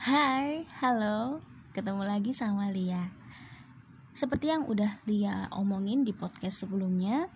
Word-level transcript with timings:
Hai, 0.00 0.64
halo, 0.80 1.44
ketemu 1.76 2.08
lagi 2.08 2.32
sama 2.32 2.72
Lia. 2.72 3.12
Seperti 4.16 4.48
yang 4.48 4.64
udah 4.64 4.96
Lia 5.04 5.52
omongin 5.52 6.08
di 6.08 6.16
podcast 6.16 6.64
sebelumnya, 6.64 7.28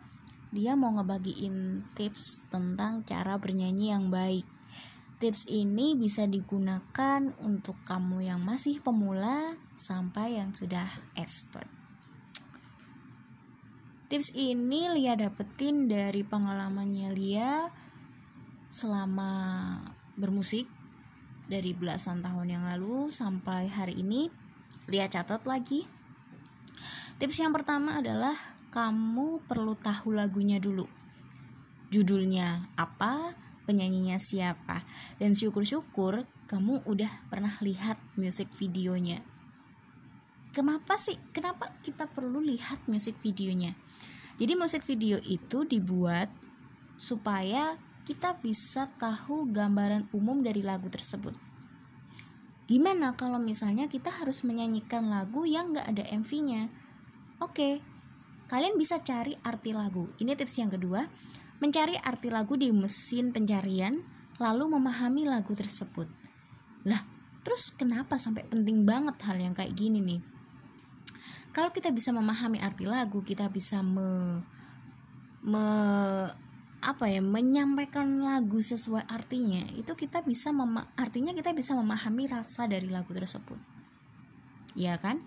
dia 0.49 0.73
mau 0.73 0.89
ngebagiin 0.97 1.85
tips 1.93 2.41
tentang 2.49 3.05
cara 3.05 3.37
bernyanyi 3.37 3.93
yang 3.93 4.09
baik. 4.09 4.49
Tips 5.21 5.45
ini 5.53 5.93
bisa 5.93 6.25
digunakan 6.25 7.37
untuk 7.45 7.77
kamu 7.85 8.33
yang 8.33 8.41
masih 8.41 8.81
pemula 8.81 9.61
sampai 9.77 10.41
yang 10.41 10.57
sudah 10.57 10.89
expert. 11.21 11.69
Tips 14.09 14.33
ini 14.33 14.89
Lia 14.89 15.21
dapetin 15.21 15.85
dari 15.85 16.25
pengalamannya 16.25 17.13
Lia 17.13 17.69
selama 18.73 19.37
bermusik 20.17 20.65
dari 21.45 21.77
belasan 21.77 22.25
tahun 22.25 22.57
yang 22.59 22.65
lalu 22.65 23.13
sampai 23.13 23.69
hari 23.69 24.01
ini 24.01 24.33
lihat 24.89 25.17
catat 25.17 25.45
lagi. 25.45 25.85
Tips 27.21 27.41
yang 27.41 27.55
pertama 27.55 28.01
adalah 28.01 28.35
kamu 28.75 29.45
perlu 29.47 29.79
tahu 29.79 30.11
lagunya 30.17 30.59
dulu. 30.59 30.89
Judulnya 31.95 32.75
apa? 32.75 33.39
Penyanyinya 33.65 34.19
siapa? 34.21 34.85
Dan 35.17 35.33
syukur-syukur 35.33 36.27
kamu 36.51 36.85
udah 36.85 37.09
pernah 37.33 37.57
lihat 37.65 37.97
musik 38.19 38.53
videonya. 38.59 39.25
Kenapa 40.53 40.99
sih? 41.01 41.17
Kenapa 41.33 41.73
kita 41.81 42.11
perlu 42.11 42.45
lihat 42.45 42.85
musik 42.91 43.17
videonya? 43.25 43.73
Jadi 44.37 44.53
musik 44.59 44.83
video 44.83 45.23
itu 45.23 45.63
dibuat 45.65 46.29
supaya 46.99 47.79
kita 48.05 48.37
bisa 48.45 48.93
tahu 49.01 49.49
gambaran 49.49 50.13
umum 50.13 50.45
dari 50.45 50.61
lagu 50.61 50.93
tersebut. 50.93 51.33
Gimana 52.69 53.17
kalau 53.17 53.41
misalnya 53.41 53.89
kita 53.89 54.13
harus 54.13 54.45
menyanyikan 54.45 55.09
lagu 55.09 55.45
yang 55.45 55.73
gak 55.73 55.89
ada 55.89 56.05
MV-nya? 56.13 56.69
Oke, 57.41 57.81
kalian 58.49 58.77
bisa 58.77 59.01
cari 59.01 59.37
arti 59.45 59.73
lagu. 59.73 60.09
Ini 60.21 60.37
tips 60.37 60.61
yang 60.61 60.73
kedua, 60.73 61.05
mencari 61.61 61.97
arti 61.97 62.29
lagu 62.29 62.57
di 62.61 62.69
mesin 62.73 63.33
pencarian, 63.33 64.01
lalu 64.37 64.77
memahami 64.77 65.25
lagu 65.29 65.57
tersebut. 65.57 66.09
Lah, 66.85 67.05
terus 67.41 67.73
kenapa 67.73 68.21
sampai 68.21 68.45
penting 68.49 68.85
banget 68.85 69.17
hal 69.25 69.37
yang 69.41 69.57
kayak 69.57 69.73
gini 69.77 70.01
nih? 70.01 70.21
Kalau 71.57 71.73
kita 71.73 71.89
bisa 71.89 72.13
memahami 72.13 72.61
arti 72.61 72.85
lagu, 72.85 73.25
kita 73.25 73.49
bisa 73.49 73.81
me, 73.81 74.41
me 75.45 75.65
apa 76.85 77.09
ya 77.09 77.25
menyampaikan 77.25 78.21
lagu 78.21 78.61
sesuai 78.61 79.09
artinya 79.09 79.65
itu 79.73 79.97
kita 79.97 80.21
bisa 80.21 80.53
mema 80.53 80.93
artinya 81.01 81.33
kita 81.33 81.57
bisa 81.57 81.73
memahami 81.73 82.29
rasa 82.29 82.69
dari 82.69 82.93
lagu 82.93 83.17
tersebut. 83.17 83.57
Ya 84.77 85.01
kan? 85.01 85.25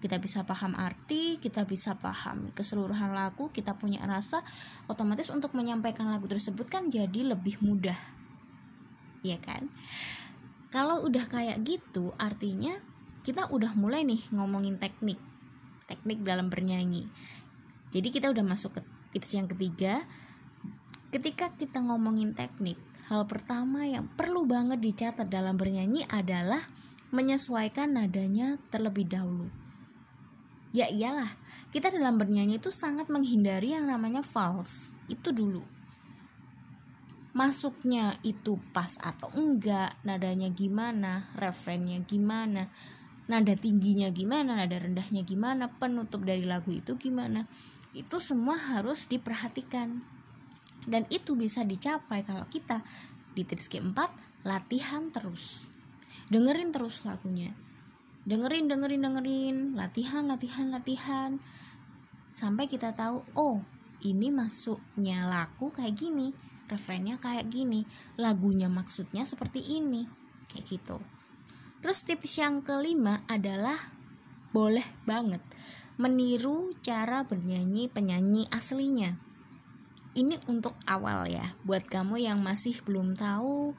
Kita 0.00 0.16
bisa 0.22 0.46
paham 0.46 0.78
arti 0.78 1.36
kita 1.42 1.66
bisa 1.66 1.98
paham 1.98 2.54
keseluruhan 2.54 3.10
lagu 3.12 3.50
kita 3.50 3.74
punya 3.74 4.00
rasa 4.06 4.46
otomatis 4.86 5.28
untuk 5.28 5.52
menyampaikan 5.52 6.08
lagu 6.08 6.30
tersebut 6.30 6.70
kan 6.70 6.86
jadi 6.88 7.34
lebih 7.34 7.58
mudah. 7.58 7.98
Ya 9.26 9.36
kan? 9.42 9.68
Kalau 10.70 11.02
udah 11.02 11.26
kayak 11.26 11.66
gitu 11.66 12.14
artinya 12.16 12.78
kita 13.26 13.50
udah 13.50 13.74
mulai 13.74 14.06
nih 14.06 14.22
ngomongin 14.30 14.78
teknik 14.78 15.18
teknik 15.90 16.22
dalam 16.22 16.46
bernyanyi. 16.46 17.10
Jadi 17.90 18.08
kita 18.14 18.30
udah 18.30 18.46
masuk 18.46 18.78
ke 18.78 18.80
tips 19.10 19.34
yang 19.34 19.50
ketiga 19.50 20.06
Ketika 21.10 21.50
kita 21.58 21.82
ngomongin 21.82 22.38
teknik, 22.38 22.78
hal 23.10 23.26
pertama 23.26 23.82
yang 23.82 24.06
perlu 24.14 24.46
banget 24.46 24.78
dicatat 24.78 25.26
dalam 25.26 25.58
bernyanyi 25.58 26.06
adalah 26.06 26.62
menyesuaikan 27.10 27.98
nadanya 27.98 28.62
terlebih 28.70 29.10
dahulu. 29.10 29.50
Ya 30.70 30.86
iyalah, 30.86 31.34
kita 31.74 31.90
dalam 31.90 32.14
bernyanyi 32.14 32.62
itu 32.62 32.70
sangat 32.70 33.10
menghindari 33.10 33.74
yang 33.74 33.90
namanya 33.90 34.22
false. 34.22 34.94
Itu 35.10 35.34
dulu. 35.34 35.66
Masuknya 37.34 38.14
itu 38.22 38.62
pas 38.70 38.94
atau 39.02 39.34
enggak, 39.34 39.98
nadanya 40.06 40.46
gimana, 40.54 41.26
referennya 41.34 42.06
gimana, 42.06 42.70
nada 43.26 43.54
tingginya 43.58 44.14
gimana, 44.14 44.54
nada 44.54 44.78
rendahnya 44.78 45.26
gimana, 45.26 45.74
penutup 45.74 46.22
dari 46.22 46.46
lagu 46.46 46.70
itu 46.70 46.94
gimana. 46.94 47.50
Itu 47.90 48.22
semua 48.22 48.54
harus 48.54 49.10
diperhatikan 49.10 50.19
dan 50.88 51.04
itu 51.12 51.36
bisa 51.36 51.66
dicapai 51.66 52.24
kalau 52.24 52.46
kita 52.48 52.80
di 53.36 53.44
tips 53.44 53.68
keempat 53.68 54.08
latihan 54.44 55.12
terus. 55.12 55.68
Dengerin 56.30 56.70
terus 56.70 57.02
lagunya. 57.04 57.52
Dengerin 58.24 58.70
dengerin 58.70 59.02
dengerin. 59.02 59.56
Latihan 59.76 60.24
latihan 60.30 60.70
latihan. 60.70 61.30
Sampai 62.30 62.70
kita 62.70 62.94
tahu 62.94 63.26
oh 63.34 63.60
ini 64.00 64.32
masuknya 64.32 65.28
lagu 65.28 65.68
kayak 65.68 65.92
gini 65.98 66.32
referennya 66.70 67.18
kayak 67.18 67.50
gini 67.50 67.84
lagunya 68.16 68.70
maksudnya 68.70 69.26
seperti 69.26 69.60
ini 69.76 70.06
kayak 70.48 70.64
gitu. 70.64 71.02
Terus 71.82 72.06
tips 72.06 72.38
yang 72.38 72.62
kelima 72.62 73.26
adalah 73.26 73.76
boleh 74.54 74.86
banget 75.04 75.42
meniru 76.00 76.72
cara 76.80 77.22
bernyanyi 77.28 77.92
penyanyi 77.92 78.48
aslinya 78.48 79.29
ini 80.14 80.34
untuk 80.50 80.74
awal 80.90 81.30
ya 81.30 81.54
buat 81.62 81.86
kamu 81.86 82.18
yang 82.18 82.42
masih 82.42 82.74
belum 82.82 83.14
tahu 83.14 83.78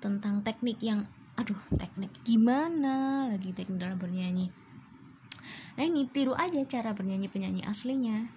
tentang 0.00 0.40
teknik 0.40 0.80
yang 0.80 1.04
aduh 1.36 1.58
teknik 1.76 2.12
gimana 2.24 3.28
lagi 3.28 3.52
teknik 3.52 3.80
dalam 3.80 4.00
bernyanyi. 4.00 4.48
Nah 5.76 5.84
ini 5.84 6.08
tiru 6.08 6.36
aja 6.36 6.60
cara 6.68 6.92
bernyanyi 6.92 7.28
penyanyi 7.28 7.62
aslinya. 7.64 8.28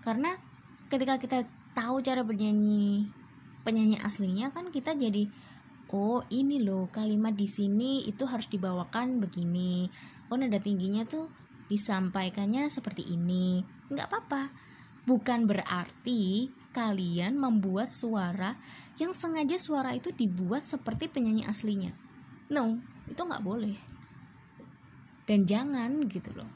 Karena 0.00 0.36
ketika 0.88 1.16
kita 1.20 1.38
tahu 1.72 2.00
cara 2.04 2.24
bernyanyi 2.24 3.08
penyanyi 3.62 3.96
aslinya 4.02 4.50
kan 4.50 4.68
kita 4.68 4.92
jadi 4.92 5.30
oh 5.92 6.24
ini 6.32 6.60
loh 6.64 6.88
kalimat 6.88 7.36
di 7.36 7.46
sini 7.48 8.08
itu 8.08 8.24
harus 8.24 8.48
dibawakan 8.48 9.20
begini. 9.20 9.88
Oh 10.32 10.36
nada 10.40 10.56
tingginya 10.56 11.04
tuh 11.04 11.28
disampaikannya 11.68 12.68
seperti 12.72 13.04
ini. 13.12 13.64
Nggak 13.92 14.08
apa-apa 14.08 14.71
bukan 15.02 15.50
berarti 15.50 16.54
kalian 16.72 17.36
membuat 17.36 17.90
suara 17.90 18.56
yang 18.96 19.12
sengaja 19.12 19.58
suara 19.58 19.92
itu 19.92 20.14
dibuat 20.14 20.64
seperti 20.64 21.10
penyanyi 21.10 21.44
aslinya. 21.44 21.92
No, 22.52 22.78
itu 23.10 23.18
nggak 23.18 23.44
boleh. 23.44 23.76
Dan 25.26 25.48
jangan 25.48 26.06
gitu 26.06 26.30
loh. 26.34 26.48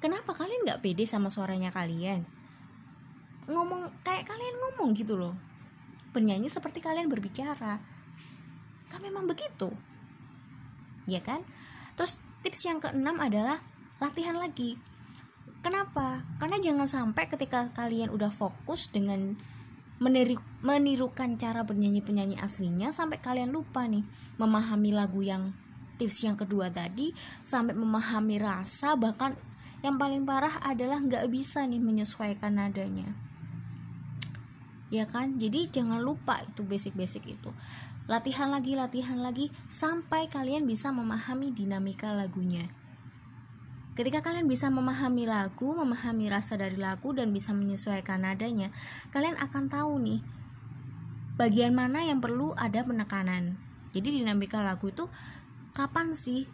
Kenapa 0.00 0.32
kalian 0.32 0.64
nggak 0.64 0.80
pede 0.80 1.04
sama 1.04 1.28
suaranya 1.28 1.68
kalian? 1.68 2.24
Ngomong 3.50 4.00
kayak 4.00 4.24
kalian 4.24 4.56
ngomong 4.56 4.96
gitu 4.96 5.20
loh. 5.20 5.36
Penyanyi 6.16 6.48
seperti 6.48 6.80
kalian 6.80 7.12
berbicara. 7.12 7.78
Kan 8.88 9.00
memang 9.04 9.28
begitu. 9.28 9.70
Ya 11.04 11.20
kan? 11.20 11.44
Terus 11.94 12.16
tips 12.40 12.64
yang 12.64 12.80
keenam 12.80 13.20
adalah 13.20 13.60
latihan 14.00 14.38
lagi 14.40 14.80
Kenapa? 15.60 16.24
Karena 16.40 16.56
jangan 16.56 16.88
sampai 16.88 17.28
ketika 17.28 17.68
kalian 17.76 18.08
udah 18.08 18.32
fokus 18.32 18.88
dengan 18.88 19.36
meniru, 20.00 20.40
menirukan 20.64 21.36
cara 21.36 21.60
bernyanyi 21.68 22.00
penyanyi 22.00 22.36
aslinya 22.40 22.88
sampai 22.96 23.20
kalian 23.20 23.52
lupa 23.52 23.84
nih 23.84 24.00
memahami 24.40 24.96
lagu 24.96 25.20
yang 25.20 25.52
tips 26.00 26.24
yang 26.24 26.40
kedua 26.40 26.72
tadi 26.72 27.12
sampai 27.44 27.76
memahami 27.76 28.40
rasa 28.40 28.96
bahkan 28.96 29.36
yang 29.84 30.00
paling 30.00 30.24
parah 30.24 30.64
adalah 30.64 30.96
nggak 30.96 31.28
bisa 31.28 31.68
nih 31.68 31.80
menyesuaikan 31.80 32.56
nadanya. 32.56 33.12
Ya 34.88 35.04
kan? 35.04 35.36
Jadi 35.36 35.68
jangan 35.68 36.00
lupa 36.00 36.40
itu 36.40 36.64
basic-basic 36.64 37.36
itu. 37.36 37.52
Latihan 38.08 38.48
lagi 38.48 38.74
latihan 38.74 39.20
lagi 39.20 39.52
sampai 39.68 40.26
kalian 40.26 40.64
bisa 40.64 40.88
memahami 40.88 41.52
dinamika 41.52 42.10
lagunya 42.16 42.79
Ketika 43.90 44.22
kalian 44.22 44.46
bisa 44.46 44.70
memahami 44.70 45.26
lagu, 45.26 45.74
memahami 45.74 46.30
rasa 46.30 46.54
dari 46.54 46.78
lagu 46.78 47.10
dan 47.10 47.34
bisa 47.34 47.50
menyesuaikan 47.50 48.22
nadanya, 48.22 48.70
kalian 49.10 49.34
akan 49.42 49.66
tahu 49.66 49.98
nih 49.98 50.22
bagian 51.34 51.74
mana 51.74 52.06
yang 52.06 52.22
perlu 52.22 52.54
ada 52.54 52.86
penekanan. 52.86 53.58
Jadi 53.90 54.22
dinamika 54.22 54.62
lagu 54.62 54.94
itu 54.94 55.10
kapan 55.74 56.14
sih 56.14 56.46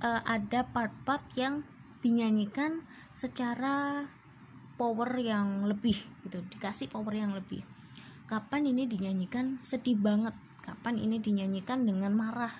uh, 0.00 0.24
ada 0.24 0.64
part-part 0.64 1.20
yang 1.36 1.60
dinyanyikan 2.00 2.88
secara 3.12 4.08
power 4.80 5.12
yang 5.20 5.68
lebih 5.68 6.00
gitu, 6.24 6.40
dikasih 6.56 6.88
power 6.88 7.12
yang 7.12 7.36
lebih. 7.36 7.60
Kapan 8.24 8.64
ini 8.64 8.88
dinyanyikan 8.88 9.60
sedih 9.60 10.00
banget, 10.00 10.32
kapan 10.64 10.96
ini 10.96 11.20
dinyanyikan 11.20 11.84
dengan 11.84 12.16
marah. 12.16 12.56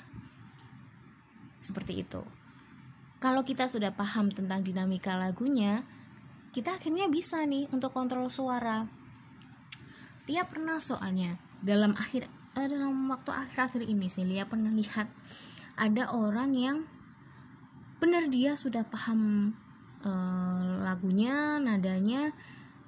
Seperti 1.65 2.05
itu 2.05 2.39
kalau 3.20 3.44
kita 3.44 3.69
sudah 3.69 3.93
paham 3.93 4.32
tentang 4.32 4.64
dinamika 4.64 5.12
lagunya, 5.20 5.84
kita 6.56 6.81
akhirnya 6.81 7.05
bisa 7.06 7.44
nih 7.44 7.69
untuk 7.69 7.93
kontrol 7.93 8.32
suara. 8.32 8.88
Tiap 10.25 10.56
pernah 10.56 10.81
soalnya 10.81 11.37
dalam 11.61 11.93
akhir 12.00 12.32
uh, 12.56 12.67
dalam 12.67 13.12
waktu 13.12 13.31
akhir-akhir 13.31 13.84
ini 13.84 14.08
sih 14.08 14.25
Lia 14.25 14.49
pernah 14.49 14.72
lihat 14.72 15.06
ada 15.76 16.12
orang 16.17 16.50
yang 16.56 16.78
benar 18.00 18.32
dia 18.32 18.56
sudah 18.56 18.82
paham 18.88 19.52
uh, 20.02 20.81
lagunya 20.81 21.61
nadanya 21.61 22.32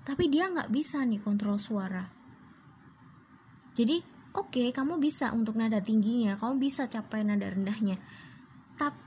tapi 0.03 0.33
dia 0.33 0.49
nggak 0.49 0.73
bisa 0.73 1.05
nih 1.05 1.21
kontrol 1.21 1.61
suara 1.61 2.09
jadi 3.77 4.01
oke 4.33 4.57
okay, 4.57 4.69
kamu 4.73 4.97
bisa 4.97 5.31
untuk 5.37 5.61
nada 5.61 5.85
tingginya 5.85 6.41
kamu 6.41 6.57
bisa 6.57 6.89
capai 6.89 7.29
nada 7.29 7.53
rendahnya 7.53 8.01
tapi 8.81 8.99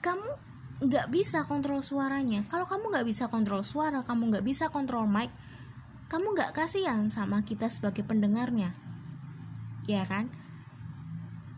kamu 0.00 0.49
nggak 0.80 1.12
bisa 1.12 1.44
kontrol 1.44 1.84
suaranya. 1.84 2.40
Kalau 2.48 2.64
kamu 2.64 2.88
nggak 2.88 3.06
bisa 3.06 3.28
kontrol 3.28 3.60
suara 3.60 4.00
kamu 4.00 4.32
nggak 4.32 4.44
bisa 4.44 4.72
kontrol 4.72 5.04
mic 5.04 5.28
kamu 6.10 6.34
nggak 6.34 6.50
kasihan 6.56 7.06
sama 7.12 7.44
kita 7.44 7.68
sebagai 7.68 8.02
pendengarnya. 8.02 8.74
Ya 9.84 10.02
kan? 10.08 10.32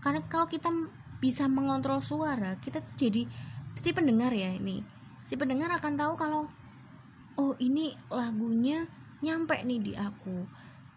Karena 0.02 0.20
kalau 0.26 0.50
kita 0.50 0.68
bisa 1.22 1.46
mengontrol 1.46 2.02
suara 2.02 2.58
kita 2.58 2.82
tuh 2.82 2.94
jadi 2.98 3.22
pasti 3.72 3.94
pendengar 3.94 4.34
ya 4.34 4.50
ini 4.52 4.82
si 5.22 5.38
pendengar 5.38 5.70
akan 5.70 5.94
tahu 5.94 6.12
kalau 6.18 6.50
oh 7.38 7.54
ini 7.62 7.94
lagunya 8.10 8.90
nyampe 9.22 9.62
nih 9.62 9.80
di 9.80 9.92
aku. 9.94 10.44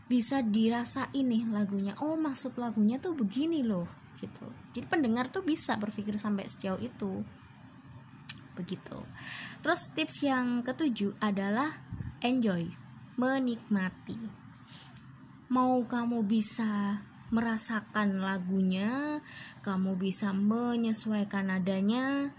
Bisa 0.06 0.42
dirasa 0.42 1.10
ini 1.18 1.45
lagunya. 1.50 1.98
Oh 2.01 2.18
maksud 2.18 2.57
lagunya 2.57 2.98
tuh 2.98 3.13
begini 3.13 3.62
loh 3.62 3.86
gitu. 4.18 4.50
Jadi 4.74 4.86
pendengar 4.89 5.30
tuh 5.30 5.45
bisa 5.45 5.77
berpikir 5.77 6.18
sampai 6.18 6.50
sejauh 6.50 6.81
itu 6.81 7.22
begitu 8.56 9.04
terus 9.60 9.92
tips 9.92 10.24
yang 10.24 10.63
ketujuh 10.63 11.13
adalah 11.19 11.84
enjoy 12.24 12.72
menikmati 13.19 14.18
mau 15.52 15.78
kamu 15.86 16.25
bisa 16.25 17.04
merasakan 17.34 18.22
lagunya, 18.22 19.19
kamu 19.66 19.98
bisa 19.98 20.30
menyesuaikan 20.30 21.50
nadanya, 21.50 22.31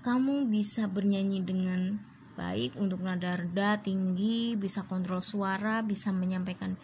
kamu 0.00 0.48
bisa 0.48 0.88
bernyanyi 0.88 1.44
dengan 1.44 2.00
baik 2.34 2.74
untuk 2.80 3.04
nada 3.04 3.36
rendah, 3.36 3.84
tinggi, 3.84 4.56
bisa 4.56 4.88
kontrol 4.88 5.20
suara, 5.20 5.84
bisa 5.84 6.10
menyampaikan 6.10 6.80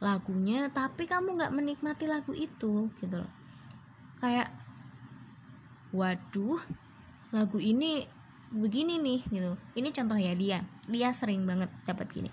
lagunya, 0.00 0.68
tapi 0.70 1.08
kamu 1.08 1.40
nggak 1.40 1.54
menikmati 1.56 2.04
lagu 2.04 2.36
itu, 2.36 2.92
gitu 3.00 3.16
loh. 3.24 3.32
Kayak, 4.20 4.52
waduh, 5.96 6.60
lagu 7.32 7.58
ini 7.58 8.04
begini 8.50 8.98
nih, 8.98 9.20
gitu. 9.30 9.54
Ini 9.78 9.88
contoh 9.94 10.18
ya 10.18 10.34
Lia, 10.34 10.60
Lia 10.90 11.14
sering 11.14 11.46
banget 11.46 11.70
dapat 11.86 12.10
gini. 12.10 12.30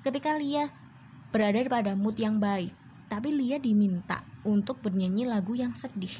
Ketika 0.00 0.34
Lia 0.34 0.72
berada 1.28 1.60
pada 1.68 1.92
mood 1.92 2.16
yang 2.16 2.40
baik, 2.40 2.72
tapi 3.12 3.32
Lia 3.32 3.60
diminta 3.60 4.24
untuk 4.44 4.80
bernyanyi 4.80 5.28
lagu 5.28 5.52
yang 5.52 5.76
sedih. 5.76 6.12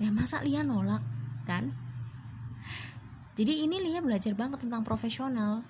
Ya 0.00 0.08
masa 0.08 0.40
Lia 0.40 0.64
nolak 0.64 1.04
kan? 1.44 1.76
Jadi 3.36 3.66
ini 3.66 3.80
Lia 3.84 4.00
belajar 4.00 4.32
banget 4.32 4.64
tentang 4.64 4.80
profesional 4.86 5.66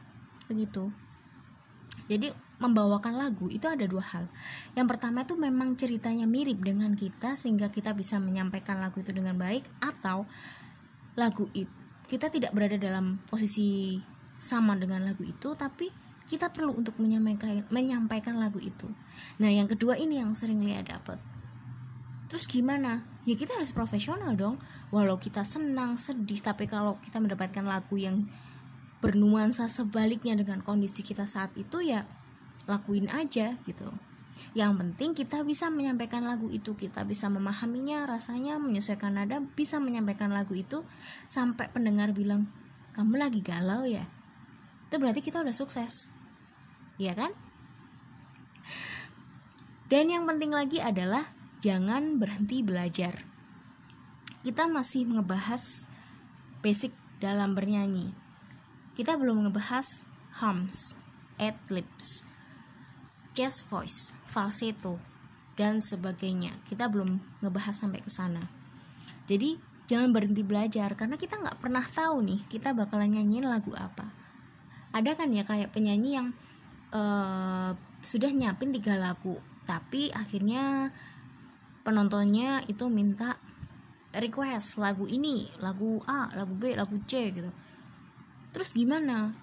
begitu. 0.46 0.94
Jadi 2.06 2.30
membawakan 2.60 3.16
lagu 3.16 3.48
itu 3.48 3.64
ada 3.66 3.82
dua 3.88 4.04
hal. 4.04 4.28
Yang 4.76 4.86
pertama 4.94 5.24
itu 5.24 5.34
memang 5.34 5.74
ceritanya 5.74 6.28
mirip 6.28 6.60
dengan 6.60 6.92
kita 6.94 7.34
sehingga 7.34 7.72
kita 7.72 7.96
bisa 7.96 8.20
menyampaikan 8.20 8.78
lagu 8.78 9.00
itu 9.00 9.10
dengan 9.10 9.34
baik 9.40 9.64
atau 9.80 10.28
lagu 11.16 11.48
itu 11.56 11.83
kita 12.14 12.30
tidak 12.30 12.54
berada 12.54 12.78
dalam 12.78 13.18
posisi 13.26 13.98
sama 14.38 14.78
dengan 14.78 15.02
lagu 15.02 15.26
itu 15.26 15.50
tapi 15.58 15.90
kita 16.30 16.54
perlu 16.54 16.78
untuk 16.78 16.94
menyampaikan 17.02 17.66
menyampaikan 17.74 18.38
lagu 18.38 18.62
itu. 18.62 18.86
Nah 19.42 19.50
yang 19.50 19.66
kedua 19.66 19.98
ini 19.98 20.22
yang 20.22 20.30
sering 20.30 20.62
lihat 20.62 20.94
dapat. 20.94 21.18
Terus 22.30 22.46
gimana? 22.46 23.02
Ya 23.26 23.34
kita 23.34 23.58
harus 23.58 23.74
profesional 23.74 24.38
dong. 24.38 24.62
Walau 24.94 25.18
kita 25.18 25.42
senang 25.42 25.98
sedih 25.98 26.38
tapi 26.38 26.70
kalau 26.70 27.02
kita 27.02 27.18
mendapatkan 27.18 27.66
lagu 27.66 27.98
yang 27.98 28.30
bernuansa 29.02 29.66
sebaliknya 29.66 30.38
dengan 30.38 30.62
kondisi 30.62 31.02
kita 31.02 31.26
saat 31.26 31.50
itu 31.58 31.82
ya 31.82 32.06
lakuin 32.70 33.10
aja 33.10 33.58
gitu 33.66 33.90
yang 34.52 34.74
penting 34.74 35.14
kita 35.14 35.42
bisa 35.46 35.70
menyampaikan 35.70 36.26
lagu 36.26 36.50
itu 36.50 36.74
kita 36.74 37.06
bisa 37.06 37.30
memahaminya 37.30 38.06
rasanya 38.06 38.58
menyesuaikan 38.58 39.14
nada 39.14 39.42
bisa 39.54 39.78
menyampaikan 39.78 40.34
lagu 40.34 40.58
itu 40.58 40.82
sampai 41.30 41.70
pendengar 41.70 42.10
bilang 42.10 42.50
kamu 42.94 43.18
lagi 43.18 43.40
galau 43.42 43.86
ya 43.86 44.06
itu 44.90 44.96
berarti 44.98 45.22
kita 45.22 45.42
udah 45.42 45.54
sukses 45.54 46.14
ya 46.98 47.14
kan? 47.14 47.34
Dan 49.90 50.10
yang 50.10 50.24
penting 50.24 50.50
lagi 50.50 50.80
adalah 50.80 51.34
jangan 51.60 52.18
berhenti 52.18 52.64
belajar. 52.64 53.26
Kita 54.44 54.68
masih 54.68 55.08
ngebahas 55.08 55.88
basic 56.64 56.92
dalam 57.20 57.52
bernyanyi. 57.56 58.12
Kita 58.96 59.16
belum 59.16 59.48
ngebahas 59.48 60.08
hums, 60.40 60.96
ad-libs, 61.40 62.22
chest 63.34 63.66
voice, 63.66 64.14
falsetto, 64.24 65.02
dan 65.58 65.82
sebagainya. 65.82 66.56
Kita 66.64 66.86
belum 66.86 67.42
ngebahas 67.42 67.74
sampai 67.74 68.00
ke 68.00 68.08
sana. 68.08 68.40
Jadi 69.26 69.58
jangan 69.90 70.14
berhenti 70.14 70.40
belajar 70.40 70.94
karena 70.96 71.20
kita 71.20 71.36
nggak 71.36 71.60
pernah 71.60 71.84
tahu 71.84 72.24
nih 72.24 72.40
kita 72.48 72.72
bakalan 72.72 73.12
nyanyiin 73.12 73.50
lagu 73.50 73.74
apa. 73.74 74.08
Ada 74.94 75.18
kan 75.18 75.34
ya 75.34 75.42
kayak 75.42 75.74
penyanyi 75.74 76.22
yang 76.22 76.28
uh, 76.94 77.74
sudah 78.00 78.30
nyiapin 78.30 78.70
tiga 78.70 78.94
lagu 78.94 79.40
tapi 79.64 80.12
akhirnya 80.12 80.92
penontonnya 81.82 82.60
itu 82.68 82.86
minta 82.92 83.40
request 84.14 84.78
lagu 84.78 85.08
ini 85.08 85.48
lagu 85.58 85.98
A 86.04 86.30
lagu 86.36 86.52
B 86.54 86.76
lagu 86.76 87.00
C 87.08 87.32
gitu 87.32 87.50
terus 88.54 88.76
gimana 88.76 89.34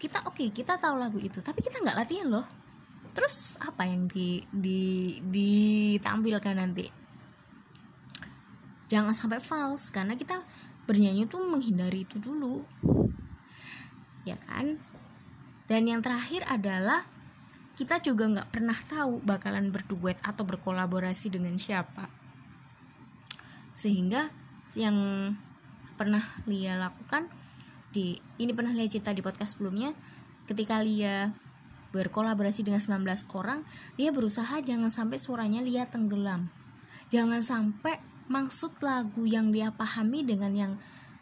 kita 0.00 0.24
oke 0.24 0.40
okay, 0.40 0.48
kita 0.48 0.80
tahu 0.80 0.96
lagu 0.96 1.18
itu 1.20 1.42
tapi 1.44 1.60
kita 1.60 1.82
nggak 1.82 1.98
latihan 2.06 2.30
loh 2.30 2.46
terus 3.10 3.58
apa 3.60 3.86
yang 3.86 4.06
di 4.06 4.42
di 4.50 4.80
ditampilkan 5.22 6.56
nanti? 6.56 6.86
Jangan 8.90 9.14
sampai 9.14 9.38
false 9.38 9.94
karena 9.94 10.18
kita 10.18 10.42
bernyanyi 10.90 11.30
tuh 11.30 11.46
menghindari 11.46 12.02
itu 12.02 12.18
dulu. 12.18 12.66
Ya 14.26 14.34
kan? 14.38 14.82
Dan 15.70 15.86
yang 15.86 16.02
terakhir 16.02 16.42
adalah 16.50 17.06
kita 17.78 18.02
juga 18.02 18.26
nggak 18.26 18.50
pernah 18.50 18.74
tahu 18.74 19.22
bakalan 19.22 19.70
berduet 19.70 20.18
atau 20.20 20.42
berkolaborasi 20.42 21.30
dengan 21.30 21.54
siapa. 21.56 22.10
Sehingga 23.78 24.28
yang 24.74 24.98
pernah 25.94 26.36
Lia 26.44 26.76
lakukan 26.76 27.30
di 27.94 28.18
ini 28.42 28.50
pernah 28.50 28.74
Lia 28.74 28.90
cerita 28.90 29.14
di 29.14 29.22
podcast 29.22 29.56
sebelumnya 29.56 29.94
ketika 30.50 30.82
Lia 30.82 31.30
berkolaborasi 31.90 32.62
dengan 32.62 32.78
19 32.78 33.26
orang, 33.34 33.66
dia 33.98 34.14
berusaha 34.14 34.62
jangan 34.62 34.90
sampai 34.90 35.18
suaranya 35.18 35.60
Lia 35.62 35.86
tenggelam. 35.90 36.50
Jangan 37.10 37.42
sampai 37.42 37.98
maksud 38.30 38.78
lagu 38.78 39.26
yang 39.26 39.50
dia 39.50 39.74
pahami 39.74 40.22
dengan 40.22 40.54
yang 40.54 40.72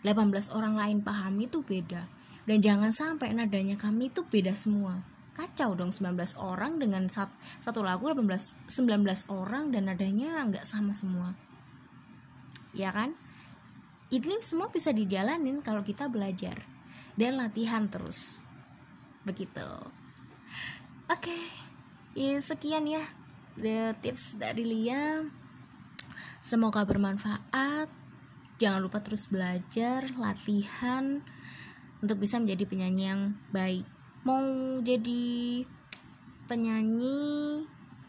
18 0.05 0.53
orang 0.53 0.77
lain 0.77 0.99
pahami 1.01 1.49
itu 1.49 1.65
beda. 1.65 2.07
Dan 2.45 2.65
jangan 2.65 2.93
sampai 2.93 3.33
nadanya 3.33 3.77
kami 3.77 4.13
itu 4.13 4.25
beda 4.25 4.57
semua. 4.57 5.01
Kacau 5.37 5.77
dong 5.77 5.93
19 5.93 6.17
orang 6.41 6.81
dengan 6.81 7.07
satu 7.09 7.81
lagu 7.85 8.11
18 8.11 8.69
19 8.69 9.29
orang 9.31 9.71
dan 9.73 9.89
nadanya 9.89 10.45
nggak 10.49 10.65
sama 10.65 10.93
semua. 10.93 11.37
Ya 12.77 12.93
kan? 12.93 13.17
Ini 14.09 14.41
semua 14.41 14.73
bisa 14.73 14.93
dijalanin 14.93 15.61
kalau 15.61 15.85
kita 15.85 16.09
belajar 16.09 16.65
dan 17.21 17.37
latihan 17.37 17.85
terus. 17.93 18.41
Begitu 19.29 19.61
oke 21.09 21.21
okay. 21.21 21.43
ya, 22.17 22.39
sekian 22.39 22.89
ya 22.89 23.05
the 23.59 23.95
tips 24.05 24.39
dari 24.39 24.63
Lia 24.63 25.27
semoga 26.45 26.87
bermanfaat 26.87 27.91
jangan 28.59 28.83
lupa 28.83 28.99
terus 29.03 29.31
belajar 29.31 30.11
latihan 30.19 31.23
untuk 32.03 32.23
bisa 32.23 32.39
menjadi 32.39 32.65
penyanyi 32.67 33.05
yang 33.11 33.23
baik 33.51 33.87
mau 34.27 34.43
jadi 34.83 35.63
penyanyi 36.51 37.63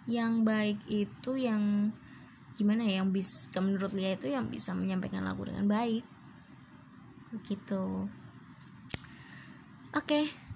yang 0.10 0.42
baik 0.42 0.82
itu 0.90 1.38
yang 1.38 1.94
gimana 2.58 2.84
ya 2.84 3.06
yang 3.06 3.14
bisa 3.14 3.62
menurut 3.62 3.94
Lia 3.94 4.18
itu 4.18 4.28
yang 4.28 4.50
bisa 4.50 4.74
menyampaikan 4.74 5.22
lagu 5.24 5.46
dengan 5.46 5.70
baik 5.70 6.04
begitu 7.30 8.10
oke 9.94 10.06
okay. 10.06 10.49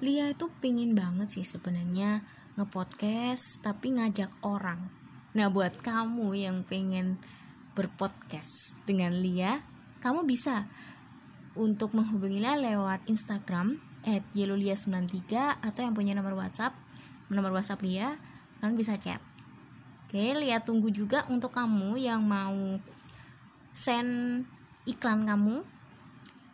Lia 0.00 0.32
itu 0.32 0.48
pingin 0.64 0.96
banget 0.96 1.28
sih 1.28 1.44
sebenarnya 1.44 2.24
ngepodcast 2.56 3.60
tapi 3.60 3.92
ngajak 3.92 4.32
orang. 4.40 4.88
Nah 5.36 5.52
buat 5.52 5.76
kamu 5.76 6.32
yang 6.40 6.64
pengen 6.64 7.20
berpodcast 7.76 8.80
dengan 8.88 9.20
Lia 9.20 9.60
kamu 10.00 10.24
bisa 10.24 10.72
untuk 11.52 11.92
menghubunginya 11.92 12.56
lewat 12.56 13.04
Instagram 13.12 13.76
at 14.00 14.24
yelulia93 14.32 15.60
atau 15.60 15.80
yang 15.84 15.92
punya 15.92 16.16
nomor 16.16 16.32
WhatsApp 16.32 16.72
nomor 17.28 17.52
WhatsApp 17.52 17.84
Lia 17.84 18.16
kalian 18.64 18.80
bisa 18.80 18.96
chat. 18.96 19.20
Oke 20.08 20.32
lihat 20.32 20.64
tunggu 20.64 20.88
juga 20.88 21.28
untuk 21.28 21.52
kamu 21.52 22.00
yang 22.00 22.24
mau 22.24 22.80
send 23.76 24.48
iklan 24.88 25.28
kamu. 25.28 25.60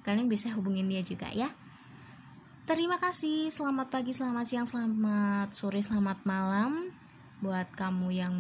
Kalian 0.03 0.27
bisa 0.27 0.51
hubungin 0.51 0.91
dia 0.91 1.07
juga 1.07 1.31
ya 1.31 1.55
terima 2.67 2.99
kasih. 2.99 3.47
Selamat 3.55 3.95
pagi 3.95 4.11
selamat 4.11 4.45
siang 4.45 4.67
selamat 4.67 5.55
sore 5.55 5.79
selamat 5.79 6.27
malam 6.27 6.91
buat 7.39 7.71
kamu 7.79 8.11
yang 8.11 8.35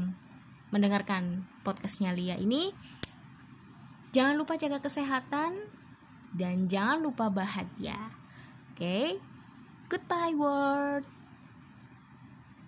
mendengarkan 0.74 1.46
podcastnya 1.62 2.10
Lia 2.10 2.34
ini. 2.34 2.74
Jangan 4.10 4.34
lupa 4.34 4.58
jaga 4.58 4.82
kesehatan 4.82 5.70
dan 6.34 6.66
jangan 6.66 7.06
lupa 7.06 7.30
bahagia. 7.30 8.10
Oke? 8.74 8.82
Okay? 8.82 9.08
goodbye 9.86 10.34
world 10.34 11.06